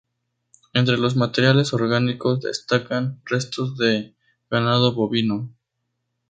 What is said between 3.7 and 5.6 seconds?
de ganado bovino.